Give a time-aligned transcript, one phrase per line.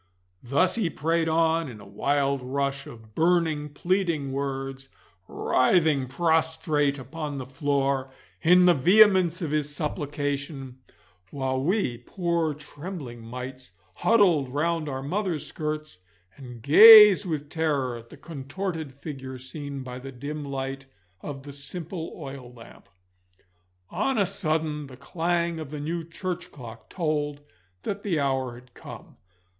[0.41, 4.89] Thus he prayed on in a wild rush of burning, pleading words,
[5.27, 8.09] writhing prostrate upon the floor
[8.41, 10.79] in the vehemence of his supplication,
[11.29, 15.99] while we, poor trembling mites, huddled round our mother's skirts
[16.35, 20.87] and gazed with terror at the contorted figure seen by the dim light
[21.21, 22.89] of the simple oil lamp.
[23.91, 27.41] On a sudden the clang of the new church clock told
[27.83, 29.17] that the hour had come.